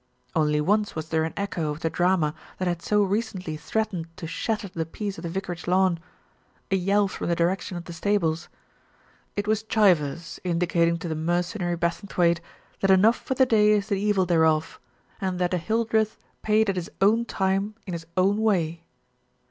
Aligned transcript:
Only 0.35 0.59
once 0.61 0.95
was 0.95 1.09
there 1.09 1.25
an 1.25 1.33
echo 1.37 1.69
of 1.69 1.81
the 1.81 1.89
drama 1.91 2.33
that 2.57 2.67
had 2.67 2.81
so 2.81 3.03
recently 3.03 3.55
threatened 3.55 4.07
to 4.17 4.25
shatter 4.25 4.67
the 4.67 4.83
peace 4.83 5.19
of 5.19 5.21
the 5.21 5.29
vicar 5.29 5.53
age 5.53 5.67
lawn 5.67 5.99
a 6.71 6.75
yell 6.75 7.07
from 7.07 7.27
the 7.27 7.35
direction 7.35 7.77
of 7.77 7.85
the 7.85 7.93
stables. 7.93 8.49
It 9.35 9.47
was 9.47 9.61
Chivers 9.61 10.39
indicating 10.43 10.97
to 10.97 11.07
the 11.07 11.13
mercenary 11.13 11.75
Bassing 11.75 12.09
thwaighte 12.09 12.39
that 12.79 12.89
enough 12.89 13.17
for 13.17 13.35
the 13.35 13.45
day 13.45 13.73
is 13.73 13.89
the 13.89 13.95
evil 14.01 14.25
thereof, 14.25 14.79
and 15.21 15.37
that 15.37 15.53
a 15.53 15.59
Hildreth 15.59 16.17
paid 16.41 16.67
at 16.67 16.77
his 16.77 16.89
own 16.99 17.23
time 17.23 17.75
in 17.85 17.93
his 17.93 18.07
own 18.17 18.37
way. 18.37 18.81